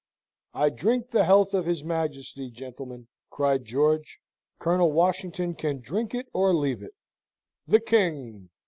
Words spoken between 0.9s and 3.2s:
the health of his Majesty, gentlemen,"